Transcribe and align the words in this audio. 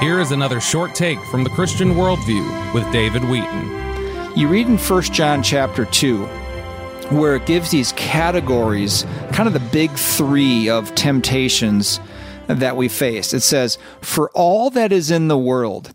Here 0.00 0.18
is 0.18 0.32
another 0.32 0.62
short 0.62 0.94
take 0.94 1.20
from 1.26 1.44
the 1.44 1.50
Christian 1.50 1.90
Worldview 1.90 2.72
with 2.72 2.90
David 2.90 3.22
Wheaton. 3.22 4.34
You 4.34 4.48
read 4.48 4.66
in 4.66 4.78
1 4.78 5.02
John 5.02 5.42
chapter 5.42 5.84
2 5.84 6.24
where 7.10 7.36
it 7.36 7.44
gives 7.44 7.70
these 7.70 7.92
categories, 7.92 9.04
kind 9.32 9.46
of 9.46 9.52
the 9.52 9.60
big 9.60 9.90
three 9.90 10.70
of 10.70 10.94
temptations 10.94 12.00
that 12.46 12.78
we 12.78 12.88
face. 12.88 13.34
It 13.34 13.40
says, 13.40 13.76
For 14.00 14.30
all 14.30 14.70
that 14.70 14.90
is 14.90 15.10
in 15.10 15.28
the 15.28 15.36
world, 15.36 15.92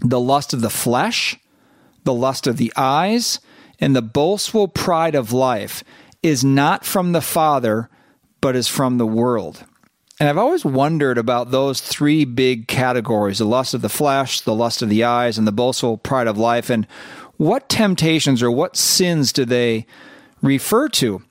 the 0.00 0.20
lust 0.20 0.54
of 0.54 0.62
the 0.62 0.70
flesh, 0.70 1.38
the 2.04 2.14
lust 2.14 2.46
of 2.46 2.56
the 2.56 2.72
eyes, 2.76 3.40
and 3.78 3.94
the 3.94 4.00
boastful 4.00 4.68
pride 4.68 5.14
of 5.14 5.34
life 5.34 5.84
is 6.22 6.42
not 6.42 6.86
from 6.86 7.12
the 7.12 7.20
Father, 7.20 7.90
but 8.40 8.56
is 8.56 8.68
from 8.68 8.96
the 8.96 9.06
world. 9.06 9.64
And 10.20 10.28
I've 10.28 10.38
always 10.38 10.64
wondered 10.64 11.16
about 11.16 11.52
those 11.52 11.80
three 11.80 12.24
big 12.24 12.66
categories 12.66 13.38
the 13.38 13.44
lust 13.44 13.72
of 13.72 13.82
the 13.82 13.88
flesh, 13.88 14.40
the 14.40 14.54
lust 14.54 14.82
of 14.82 14.88
the 14.88 15.04
eyes, 15.04 15.38
and 15.38 15.46
the 15.46 15.52
boastful 15.52 15.96
pride 15.96 16.26
of 16.26 16.36
life. 16.36 16.70
And 16.70 16.86
what 17.36 17.68
temptations 17.68 18.42
or 18.42 18.50
what 18.50 18.76
sins 18.76 19.32
do 19.32 19.44
they 19.44 19.86
refer 20.42 20.88
to? 20.88 21.22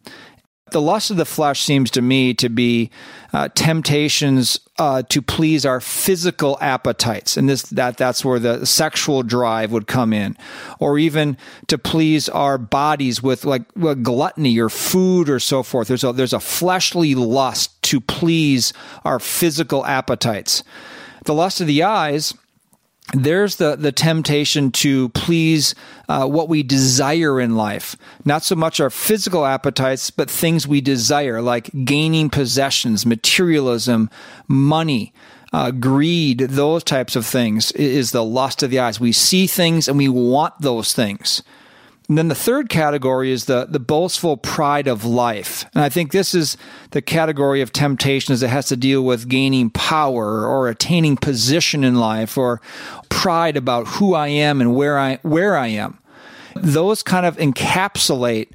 The 0.71 0.81
lust 0.81 1.11
of 1.11 1.17
the 1.17 1.25
flesh 1.25 1.61
seems 1.61 1.91
to 1.91 2.01
me 2.01 2.33
to 2.35 2.49
be 2.49 2.89
uh, 3.33 3.49
temptations 3.55 4.59
uh, 4.77 5.03
to 5.03 5.21
please 5.21 5.65
our 5.65 5.79
physical 5.79 6.57
appetites, 6.59 7.37
and 7.37 7.47
this 7.47 7.63
that 7.63 7.95
that's 7.95 8.23
where 8.23 8.39
the 8.39 8.65
sexual 8.65 9.23
drive 9.23 9.71
would 9.71 9.87
come 9.87 10.11
in, 10.11 10.37
or 10.79 10.99
even 10.99 11.37
to 11.67 11.77
please 11.77 12.27
our 12.27 12.57
bodies 12.57 13.23
with 13.23 13.45
like 13.45 13.63
gluttony 14.03 14.59
or 14.59 14.67
food 14.67 15.29
or 15.29 15.39
so 15.39 15.63
forth. 15.63 15.87
There's 15.87 16.03
a 16.03 16.11
there's 16.11 16.33
a 16.33 16.39
fleshly 16.39 17.15
lust 17.15 17.76
to 17.87 17.99
please 18.01 18.73
our 19.03 19.19
physical 19.19 19.85
appetites. 19.85 20.63
The 21.25 21.33
lust 21.33 21.61
of 21.61 21.67
the 21.67 21.83
eyes 21.83 22.33
there's 23.13 23.55
the, 23.55 23.77
the 23.77 23.93
temptation 23.93 24.71
to 24.71 25.09
please 25.09 25.73
uh, 26.09 26.27
what 26.27 26.49
we 26.49 26.61
desire 26.61 27.39
in 27.39 27.55
life. 27.55 27.95
Not 28.25 28.43
so 28.43 28.55
much 28.55 28.81
our 28.81 28.89
physical 28.89 29.45
appetites, 29.45 30.11
but 30.11 30.29
things 30.29 30.67
we 30.67 30.81
desire, 30.81 31.41
like 31.41 31.69
gaining 31.85 32.29
possessions, 32.29 33.05
materialism, 33.05 34.09
money, 34.49 35.13
uh, 35.53 35.71
greed, 35.71 36.39
those 36.39 36.83
types 36.83 37.15
of 37.15 37.25
things 37.25 37.71
is 37.73 38.11
the 38.11 38.25
lust 38.25 38.61
of 38.61 38.71
the 38.71 38.79
eyes. 38.79 38.99
We 38.99 39.13
see 39.13 39.47
things 39.47 39.87
and 39.87 39.97
we 39.97 40.09
want 40.09 40.55
those 40.59 40.93
things. 40.93 41.43
And 42.07 42.17
then 42.17 42.29
the 42.29 42.35
third 42.35 42.69
category 42.69 43.31
is 43.31 43.45
the, 43.45 43.67
the 43.69 43.79
boastful 43.79 44.37
pride 44.37 44.87
of 44.87 45.03
life. 45.03 45.65
And 45.73 45.83
I 45.83 45.89
think 45.89 46.11
this 46.11 46.33
is 46.33 46.55
the 46.91 47.01
category 47.01 47.61
of 47.61 47.73
temptations 47.73 48.39
that 48.39 48.47
has 48.47 48.67
to 48.67 48.77
deal 48.77 49.01
with 49.03 49.27
gaining 49.27 49.69
power 49.69 50.45
or 50.45 50.69
attaining 50.69 51.17
position 51.17 51.83
in 51.83 51.95
life 51.95 52.37
or 52.37 52.61
pride 53.09 53.57
about 53.57 53.87
who 53.87 54.13
I 54.13 54.29
am 54.29 54.61
and 54.61 54.73
where 54.73 54.97
I, 54.97 55.19
where 55.21 55.57
I 55.57 55.67
am. 55.67 55.99
Those 56.55 57.03
kind 57.03 57.25
of 57.25 57.35
encapsulate 57.37 58.51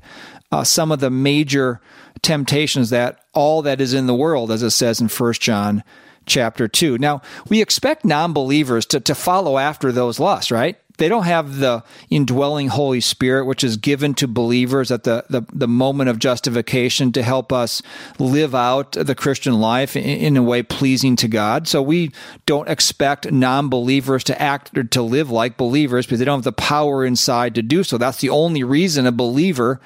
uh, 0.50 0.64
some 0.64 0.90
of 0.90 1.00
the 1.00 1.10
major 1.10 1.80
temptations 2.22 2.90
that 2.90 3.24
all 3.34 3.62
that 3.62 3.80
is 3.80 3.92
in 3.92 4.06
the 4.06 4.14
world, 4.14 4.50
as 4.50 4.62
it 4.62 4.70
says 4.70 5.00
in 5.00 5.08
First 5.08 5.42
John 5.42 5.82
chapter 6.26 6.68
2. 6.68 6.98
Now, 6.98 7.20
we 7.48 7.60
expect 7.60 8.04
non 8.04 8.32
believers 8.32 8.86
to, 8.86 9.00
to 9.00 9.14
follow 9.14 9.58
after 9.58 9.92
those 9.92 10.18
lusts, 10.20 10.50
right? 10.50 10.78
They 11.02 11.08
don't 11.08 11.24
have 11.24 11.56
the 11.56 11.82
indwelling 12.10 12.68
Holy 12.68 13.00
Spirit, 13.00 13.44
which 13.44 13.64
is 13.64 13.76
given 13.76 14.14
to 14.14 14.28
believers 14.28 14.92
at 14.92 15.02
the, 15.02 15.24
the, 15.28 15.42
the 15.52 15.66
moment 15.66 16.10
of 16.10 16.20
justification 16.20 17.10
to 17.10 17.24
help 17.24 17.52
us 17.52 17.82
live 18.20 18.54
out 18.54 18.92
the 18.92 19.16
Christian 19.16 19.60
life 19.60 19.96
in, 19.96 20.04
in 20.04 20.36
a 20.36 20.44
way 20.44 20.62
pleasing 20.62 21.16
to 21.16 21.26
God. 21.26 21.66
So 21.66 21.82
we 21.82 22.12
don't 22.46 22.68
expect 22.68 23.32
non 23.32 23.68
believers 23.68 24.22
to 24.24 24.40
act 24.40 24.78
or 24.78 24.84
to 24.84 25.02
live 25.02 25.28
like 25.28 25.56
believers 25.56 26.06
because 26.06 26.20
they 26.20 26.24
don't 26.24 26.38
have 26.38 26.44
the 26.44 26.52
power 26.52 27.04
inside 27.04 27.56
to 27.56 27.62
do 27.62 27.82
so. 27.82 27.98
That's 27.98 28.20
the 28.20 28.30
only 28.30 28.62
reason 28.62 29.04
a 29.04 29.10
believer 29.10 29.80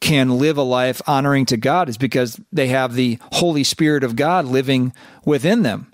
can 0.00 0.36
live 0.38 0.58
a 0.58 0.62
life 0.62 1.00
honoring 1.06 1.46
to 1.46 1.56
God 1.56 1.88
is 1.88 1.96
because 1.96 2.38
they 2.52 2.66
have 2.66 2.92
the 2.92 3.18
Holy 3.32 3.64
Spirit 3.64 4.04
of 4.04 4.16
God 4.16 4.44
living 4.44 4.92
within 5.24 5.62
them. 5.62 5.90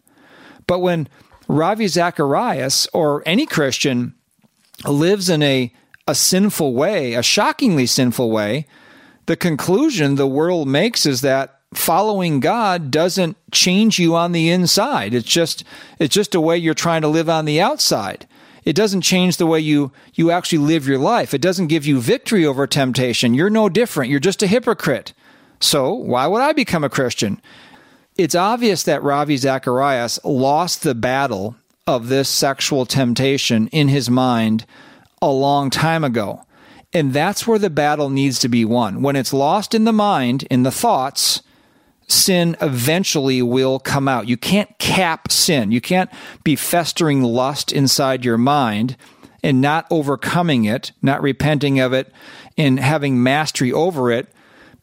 But 0.66 0.80
when 0.80 1.08
Ravi 1.46 1.86
Zacharias 1.86 2.88
or 2.92 3.22
any 3.24 3.46
Christian 3.46 4.14
lives 4.90 5.28
in 5.28 5.42
a, 5.42 5.72
a 6.06 6.14
sinful 6.14 6.74
way, 6.74 7.14
a 7.14 7.22
shockingly 7.22 7.86
sinful 7.86 8.30
way, 8.30 8.66
the 9.26 9.36
conclusion 9.36 10.14
the 10.14 10.26
world 10.26 10.68
makes 10.68 11.06
is 11.06 11.22
that 11.22 11.60
following 11.72 12.40
God 12.40 12.90
doesn't 12.90 13.36
change 13.50 13.98
you 13.98 14.14
on 14.14 14.32
the 14.32 14.50
inside. 14.50 15.14
It's 15.14 15.28
just 15.28 15.64
it's 15.98 16.14
just 16.14 16.34
a 16.34 16.40
way 16.40 16.56
you're 16.56 16.74
trying 16.74 17.02
to 17.02 17.08
live 17.08 17.28
on 17.28 17.44
the 17.44 17.60
outside. 17.60 18.26
It 18.64 18.76
doesn't 18.76 19.02
change 19.02 19.36
the 19.36 19.46
way 19.46 19.60
you 19.60 19.92
you 20.14 20.30
actually 20.30 20.58
live 20.58 20.86
your 20.86 20.98
life. 20.98 21.34
It 21.34 21.40
doesn't 21.40 21.68
give 21.68 21.86
you 21.86 22.00
victory 22.00 22.46
over 22.46 22.66
temptation. 22.66 23.34
You're 23.34 23.50
no 23.50 23.68
different. 23.68 24.10
You're 24.10 24.20
just 24.20 24.42
a 24.42 24.46
hypocrite. 24.46 25.12
So, 25.60 25.92
why 25.92 26.26
would 26.26 26.42
I 26.42 26.52
become 26.52 26.84
a 26.84 26.90
Christian? 26.90 27.40
It's 28.16 28.34
obvious 28.34 28.84
that 28.84 29.02
Ravi 29.02 29.36
Zacharias 29.36 30.20
lost 30.24 30.82
the 30.82 30.94
battle 30.94 31.56
of 31.86 32.08
this 32.08 32.28
sexual 32.28 32.86
temptation 32.86 33.68
in 33.68 33.88
his 33.88 34.08
mind 34.08 34.64
a 35.20 35.30
long 35.30 35.70
time 35.70 36.04
ago. 36.04 36.44
And 36.92 37.12
that's 37.12 37.46
where 37.46 37.58
the 37.58 37.70
battle 37.70 38.08
needs 38.08 38.38
to 38.40 38.48
be 38.48 38.64
won. 38.64 39.02
When 39.02 39.16
it's 39.16 39.32
lost 39.32 39.74
in 39.74 39.84
the 39.84 39.92
mind, 39.92 40.44
in 40.44 40.62
the 40.62 40.70
thoughts, 40.70 41.42
sin 42.06 42.56
eventually 42.60 43.42
will 43.42 43.78
come 43.78 44.06
out. 44.06 44.28
You 44.28 44.36
can't 44.36 44.78
cap 44.78 45.30
sin. 45.32 45.72
You 45.72 45.80
can't 45.80 46.10
be 46.44 46.56
festering 46.56 47.22
lust 47.22 47.72
inside 47.72 48.24
your 48.24 48.38
mind 48.38 48.96
and 49.42 49.60
not 49.60 49.86
overcoming 49.90 50.64
it, 50.64 50.92
not 51.02 51.20
repenting 51.20 51.80
of 51.80 51.92
it, 51.92 52.12
and 52.56 52.78
having 52.78 53.22
mastery 53.22 53.72
over 53.72 54.10
it. 54.10 54.28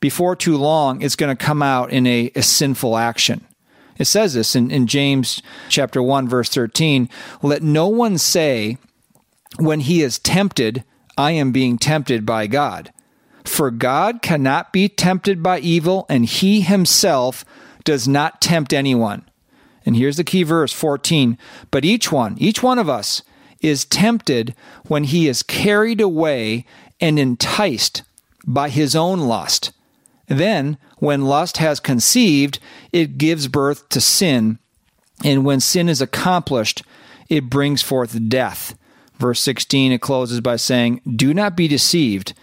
Before 0.02 0.36
too 0.36 0.58
long, 0.58 1.02
it's 1.02 1.16
going 1.16 1.36
to 1.36 1.46
come 1.46 1.62
out 1.62 1.92
in 1.92 2.06
a, 2.06 2.32
a 2.36 2.42
sinful 2.42 2.98
action. 2.98 3.46
It 4.02 4.08
says 4.08 4.34
this 4.34 4.56
in, 4.56 4.72
in 4.72 4.88
James 4.88 5.44
chapter 5.70 6.02
1, 6.02 6.28
verse 6.28 6.50
13 6.50 7.08
Let 7.44 7.62
no 7.62 7.88
one 7.88 8.18
say, 8.18 8.78
when 9.60 9.82
he 9.82 10.02
is 10.02 10.18
tempted, 10.18 10.84
I 11.20 11.34
am 11.34 11.52
being 11.52 11.78
tempted 11.78 12.26
by 12.26 12.48
God. 12.48 12.92
For 13.44 13.70
God 13.70 14.24
cannot 14.24 14.74
be 14.74 14.90
tempted 14.90 15.44
by 15.44 15.60
evil, 15.60 16.08
and 16.10 16.26
he 16.26 16.62
himself 16.62 17.46
does 17.84 18.08
not 18.08 18.42
tempt 18.42 18.74
anyone. 18.74 19.30
And 19.86 19.96
here's 19.96 20.18
the 20.18 20.24
key 20.24 20.42
verse 20.42 20.74
14. 20.74 21.38
But 21.70 21.86
each 21.86 22.12
one, 22.12 22.38
each 22.40 22.64
one 22.64 22.80
of 22.80 22.90
us, 22.90 23.22
is 23.60 23.86
tempted 23.86 24.56
when 24.88 25.04
he 25.04 25.28
is 25.28 25.44
carried 25.44 26.02
away 26.02 26.66
and 27.00 27.20
enticed 27.20 28.02
by 28.48 28.70
his 28.70 28.96
own 28.96 29.20
lust. 29.20 29.72
Then, 30.38 30.78
when 30.98 31.26
lust 31.26 31.58
has 31.58 31.80
conceived, 31.80 32.60
it 32.92 33.18
gives 33.18 33.48
birth 33.48 33.90
to 33.90 34.02
sin. 34.02 34.60
And 35.24 35.46
when 35.46 35.60
sin 35.60 35.90
is 35.90 36.02
accomplished, 36.02 36.84
it 37.30 37.50
brings 37.50 37.82
forth 37.82 38.30
death. 38.30 38.78
Verse 39.18 39.40
16, 39.42 39.92
it 39.92 40.02
closes 40.02 40.42
by 40.42 40.56
saying, 40.56 41.02
Do 41.08 41.34
not 41.34 41.56
be 41.56 41.68
deceived, 41.68 42.34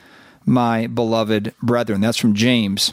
my 0.44 0.86
beloved 0.86 1.54
brethren. 1.62 2.00
That's 2.00 2.18
from 2.18 2.34
James. 2.34 2.92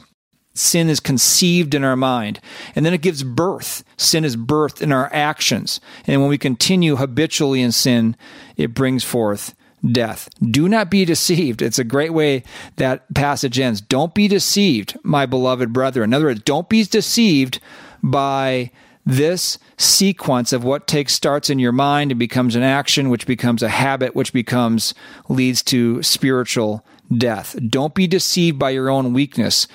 Sin 0.54 0.90
is 0.90 1.02
conceived 1.02 1.76
in 1.76 1.84
our 1.84 1.98
mind, 1.98 2.40
and 2.76 2.86
then 2.86 2.94
it 2.94 3.02
gives 3.02 3.24
birth. 3.24 3.84
Sin 3.98 4.24
is 4.24 4.38
birthed 4.38 4.82
in 4.82 4.92
our 4.92 5.10
actions. 5.14 5.82
And 6.08 6.22
when 6.22 6.30
we 6.30 6.38
continue 6.38 6.96
habitually 6.96 7.62
in 7.62 7.74
sin, 7.74 8.16
it 8.56 8.74
brings 8.74 9.04
forth 9.04 9.54
death. 9.92 10.30
Do 10.42 10.68
not 10.68 10.90
be 10.90 11.06
deceived. 11.06 11.62
It's 11.62 11.80
a 11.80 11.84
great 11.84 12.14
way 12.14 12.44
that 12.78 13.14
passage 13.14 13.60
ends. 13.60 13.82
Don't 13.82 14.14
be 14.14 14.28
deceived, 14.28 14.98
my 15.04 15.26
beloved 15.26 15.74
brethren. 15.74 16.10
In 16.10 16.14
other 16.14 16.26
words, 16.26 16.44
don't 16.44 16.70
be 16.70 16.84
deceived 16.84 17.60
by 18.02 18.72
this 19.06 19.60
sequence 19.78 20.52
of 20.52 20.64
what 20.64 20.88
takes 20.88 21.14
starts 21.14 21.50
in 21.50 21.60
your 21.60 21.72
mind 21.72 22.12
and 22.12 22.20
becomes 22.20 22.56
an 22.56 22.64
action, 22.64 23.10
which 23.10 23.28
becomes 23.28 23.62
a 23.62 23.70
habit, 23.70 24.16
which 24.16 24.34
becomes 24.34 24.94
leads 25.30 25.62
to 25.64 26.02
spiritual 26.02 26.84
death. 27.16 27.56
Don't 27.70 27.94
be 27.94 28.08
deceived 28.08 28.58
by 28.58 28.72
your 28.72 28.90
own 28.90 29.14
weakness. 29.14 29.68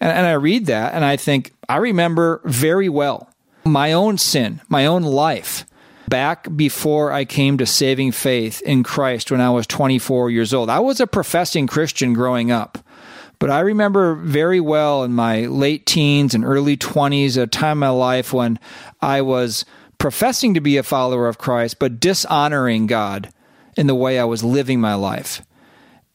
And, 0.00 0.10
and 0.10 0.26
I 0.26 0.32
read 0.32 0.66
that 0.66 0.94
and 0.94 1.04
I 1.04 1.16
think, 1.16 1.52
I 1.68 1.76
remember 1.76 2.40
very 2.44 2.88
well 2.88 3.28
my 3.64 3.92
own 3.92 4.18
sin, 4.18 4.60
my 4.68 4.86
own 4.86 5.02
life 5.02 5.64
back 6.08 6.54
before 6.56 7.12
I 7.12 7.24
came 7.24 7.58
to 7.58 7.66
saving 7.66 8.12
faith 8.12 8.60
in 8.62 8.82
Christ 8.82 9.30
when 9.30 9.40
I 9.40 9.50
was 9.50 9.66
24 9.66 10.30
years 10.30 10.52
old. 10.52 10.70
I 10.70 10.80
was 10.80 11.00
a 11.00 11.06
professing 11.06 11.66
Christian 11.66 12.12
growing 12.12 12.50
up. 12.50 12.78
But 13.38 13.50
I 13.50 13.60
remember 13.60 14.14
very 14.14 14.60
well 14.60 15.02
in 15.02 15.14
my 15.14 15.46
late 15.46 15.84
teens 15.84 16.32
and 16.32 16.44
early 16.44 16.76
20s, 16.76 17.36
a 17.36 17.48
time 17.48 17.72
in 17.72 17.78
my 17.78 17.88
life 17.88 18.32
when 18.32 18.60
I 19.00 19.20
was 19.20 19.64
professing 19.98 20.54
to 20.54 20.60
be 20.60 20.76
a 20.76 20.84
follower 20.84 21.26
of 21.26 21.38
Christ, 21.38 21.80
but 21.80 21.98
dishonoring 21.98 22.86
God 22.86 23.32
in 23.76 23.88
the 23.88 23.94
way 23.96 24.18
I 24.18 24.24
was 24.24 24.44
living 24.44 24.80
my 24.80 24.94
life. 24.94 25.42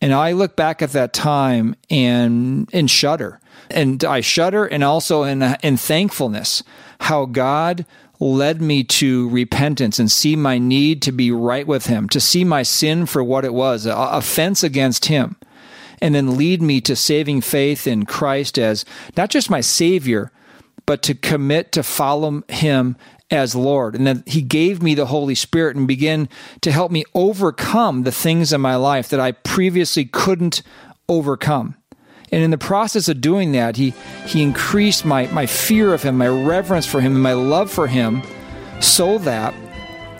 And 0.01 0.13
I 0.13 0.31
look 0.31 0.55
back 0.55 0.81
at 0.81 0.91
that 0.91 1.13
time 1.13 1.75
and 1.89 2.69
and 2.71 2.89
shudder. 2.89 3.39
And 3.69 4.03
I 4.03 4.21
shudder 4.21 4.65
and 4.65 4.83
also 4.83 5.23
in, 5.23 5.41
in 5.63 5.77
thankfulness 5.77 6.63
how 7.01 7.25
God 7.25 7.85
led 8.19 8.61
me 8.61 8.83
to 8.83 9.29
repentance 9.29 9.99
and 9.99 10.11
see 10.11 10.35
my 10.35 10.57
need 10.57 11.01
to 11.03 11.11
be 11.11 11.31
right 11.31 11.67
with 11.67 11.87
Him, 11.87 12.09
to 12.09 12.19
see 12.19 12.43
my 12.43 12.63
sin 12.63 13.05
for 13.05 13.23
what 13.23 13.45
it 13.45 13.53
was, 13.53 13.85
a 13.85 13.93
offense 13.93 14.63
against 14.63 15.05
Him, 15.05 15.35
and 16.01 16.15
then 16.15 16.37
lead 16.37 16.61
me 16.61 16.81
to 16.81 16.95
saving 16.95 17.41
faith 17.41 17.85
in 17.85 18.05
Christ 18.05 18.57
as 18.57 18.85
not 19.15 19.29
just 19.29 19.49
my 19.49 19.61
Savior, 19.61 20.31
but 20.85 21.03
to 21.03 21.13
commit 21.13 21.71
to 21.73 21.83
follow 21.83 22.43
Him 22.47 22.95
as 23.29 23.55
Lord. 23.55 23.95
And 23.95 24.07
then 24.07 24.23
He 24.25 24.41
gave 24.41 24.81
me 24.81 24.95
the 24.95 25.07
Holy 25.07 25.35
Spirit 25.35 25.75
and 25.75 25.87
began 25.87 26.29
to 26.61 26.71
help 26.71 26.91
me 26.91 27.03
overcome 27.13 28.03
the 28.03 28.11
things 28.11 28.53
in 28.53 28.61
my 28.61 28.75
life 28.75 29.09
that 29.09 29.19
I 29.19 29.33
previously 29.33 30.05
couldn't 30.05 30.61
overcome. 31.09 31.75
And 32.31 32.43
in 32.43 32.51
the 32.51 32.57
process 32.57 33.07
of 33.07 33.21
doing 33.21 33.53
that, 33.53 33.77
he, 33.77 33.93
he 34.25 34.43
increased 34.43 35.05
my, 35.05 35.27
my 35.27 35.45
fear 35.45 35.93
of 35.93 36.03
him, 36.03 36.17
my 36.17 36.27
reverence 36.27 36.85
for 36.85 36.99
him, 36.99 37.13
and 37.13 37.23
my 37.23 37.33
love 37.33 37.71
for 37.71 37.87
him, 37.87 38.21
so 38.81 39.17
that 39.19 39.53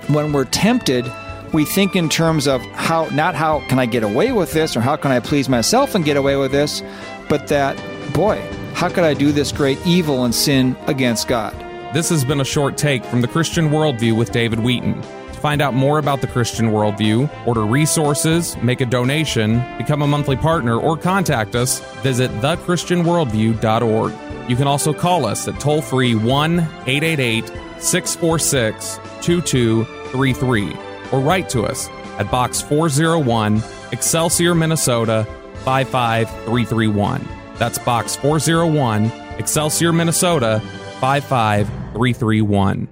when 0.08 0.32
we're 0.32 0.46
tempted, 0.46 1.06
we 1.52 1.66
think 1.66 1.96
in 1.96 2.08
terms 2.08 2.48
of 2.48 2.62
how, 2.68 3.06
not 3.10 3.36
how 3.36 3.60
can 3.68 3.78
I 3.78 3.86
get 3.86 4.04
away 4.04 4.32
with 4.32 4.54
this 4.54 4.78
or 4.78 4.82
how 4.82 4.96
can 4.96 5.12
I 5.12 5.20
please 5.20 5.50
myself 5.50 5.96
and 5.96 6.06
get 6.06 6.16
away 6.16 6.38
with 6.38 6.52
this, 6.52 6.82
but 7.28 7.48
that, 7.50 7.76
boy, 8.14 8.42
how 8.74 8.88
could 8.88 9.04
I 9.04 9.14
do 9.14 9.34
this 9.34 9.52
great 9.52 9.80
evil 9.86 10.24
and 10.24 10.34
sin 10.34 10.78
against 10.88 11.28
God? 11.28 11.67
This 11.94 12.10
has 12.10 12.26
been 12.26 12.42
a 12.42 12.46
short 12.46 12.76
take 12.76 13.06
from 13.06 13.22
the 13.22 13.30
Christian 13.30 13.70
Worldview 13.70 14.16
with 14.16 14.34
David 14.34 14.60
Wheaton. 14.60 15.02
To 15.02 15.40
find 15.40 15.62
out 15.62 15.74
more 15.74 16.00
about 16.00 16.20
the 16.20 16.28
Christian 16.28 16.72
worldview, 16.72 17.30
order 17.48 17.64
resources, 17.64 18.58
make 18.58 18.82
a 18.82 18.86
donation, 18.86 19.64
become 19.78 20.02
a 20.02 20.08
monthly 20.08 20.36
partner, 20.36 20.78
or 20.78 20.98
contact 20.98 21.56
us, 21.56 21.80
visit 22.02 22.30
thechristianworldview.org. 22.42 24.14
You 24.50 24.56
can 24.58 24.68
also 24.68 24.94
call 24.94 25.26
us 25.26 25.48
at 25.48 25.62
toll 25.62 25.82
free 25.82 26.14
1 26.14 26.60
888 26.60 27.48
646 27.80 29.00
2233 29.22 30.76
or 31.14 31.22
write 31.22 31.48
to 31.50 31.64
us 31.64 31.88
at 32.20 32.30
Box 32.30 32.62
401, 32.62 33.64
Excelsior, 33.94 34.54
Minnesota 34.54 35.26
55331. 35.64 37.28
That's 37.56 37.80
Box 37.80 38.18
401, 38.18 39.06
Excelsior, 39.38 39.94
Minnesota 39.94 40.62
55331. 41.02 42.88